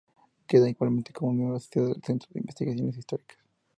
[0.49, 3.37] Queda igualmente como miembro asociada del Centro de investigaciones históricas.